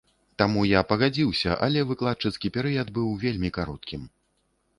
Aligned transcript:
Таму 0.41 0.61
я 0.69 0.79
і 0.85 0.87
пагадзіўся, 0.91 1.57
але 1.67 1.83
выкладчыцкі 1.91 2.51
перыяд 2.57 2.87
быў 2.97 3.07
вельмі 3.27 3.49
кароткім. 3.61 4.01